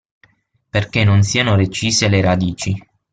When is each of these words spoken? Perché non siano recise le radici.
Perché 0.69 1.03
non 1.03 1.21
siano 1.21 1.55
recise 1.55 2.07
le 2.07 2.21
radici. 2.21 2.75